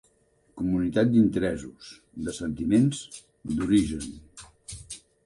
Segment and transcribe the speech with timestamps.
[0.59, 1.91] Comunitat d'interessos,
[2.29, 3.03] de sentiments,
[3.53, 4.09] d'origen.